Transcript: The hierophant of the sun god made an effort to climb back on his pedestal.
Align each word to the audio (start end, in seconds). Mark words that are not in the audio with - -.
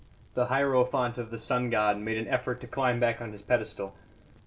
The 0.33 0.47
hierophant 0.47 1.19
of 1.19 1.29
the 1.29 1.37
sun 1.37 1.69
god 1.69 1.99
made 1.99 2.17
an 2.17 2.27
effort 2.27 2.59
to 2.61 2.67
climb 2.67 2.99
back 2.99 3.21
on 3.21 3.31
his 3.33 3.43
pedestal. 3.43 3.93